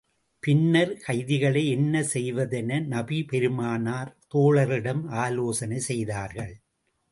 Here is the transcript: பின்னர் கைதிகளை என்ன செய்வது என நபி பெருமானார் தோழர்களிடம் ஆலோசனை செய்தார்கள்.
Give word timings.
பின்னர் 0.43 0.93
கைதிகளை 0.97 1.61
என்ன 1.67 2.03
செய்வது 2.03 2.57
என 2.57 2.79
நபி 2.87 3.19
பெருமானார் 3.23 4.11
தோழர்களிடம் 4.33 5.03
ஆலோசனை 5.17 5.79
செய்தார்கள். 5.79 6.53